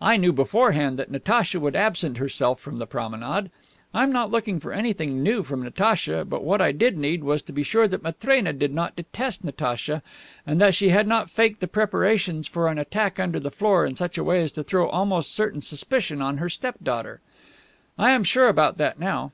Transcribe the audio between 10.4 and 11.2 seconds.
and that she had